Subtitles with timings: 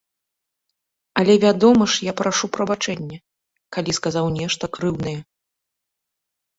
[1.21, 3.17] Але вядома ж я прашу прабачэння,
[3.79, 5.19] калі сказаў нешта крыўднае.